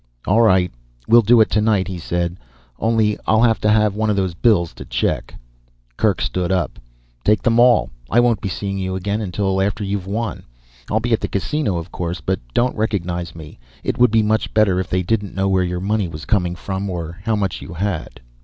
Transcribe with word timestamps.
"All 0.25 0.41
right, 0.41 0.71
we'll 1.07 1.21
do 1.21 1.41
it 1.41 1.51
tonight," 1.51 1.87
he 1.87 1.99
said. 1.99 2.37
"Only 2.79 3.19
I'll 3.27 3.43
have 3.43 3.61
to 3.61 3.69
have 3.69 3.93
one 3.93 4.09
of 4.09 4.15
those 4.15 4.33
bills 4.33 4.73
to 4.73 4.85
check." 4.85 5.35
Kerk 5.95 6.21
stood 6.21 6.51
up 6.51 6.73
to 6.73 6.79
go. 6.81 6.85
"Take 7.23 7.43
them 7.43 7.59
all, 7.59 7.91
I 8.09 8.19
won't 8.19 8.41
be 8.41 8.49
seeing 8.49 8.79
you 8.79 8.95
again 8.95 9.21
until 9.21 9.61
after 9.61 9.83
you've 9.83 10.07
won. 10.07 10.41
I'll 10.89 10.99
be 11.01 11.13
at 11.13 11.19
the 11.19 11.27
Casino 11.27 11.77
of 11.77 11.91
course, 11.91 12.19
but 12.19 12.39
don't 12.55 12.75
recognize 12.75 13.35
me. 13.35 13.59
It 13.83 13.99
would 13.99 14.09
be 14.09 14.23
much 14.23 14.55
better 14.55 14.79
if 14.79 14.89
they 14.89 15.03
didn't 15.03 15.35
know 15.35 15.47
where 15.47 15.61
your 15.63 15.79
money 15.79 16.07
was 16.07 16.25
coming 16.25 16.55
from 16.55 16.89
or 16.89 17.19
how 17.23 17.35
much 17.35 17.61
you 17.61 17.75
had." 17.75 18.21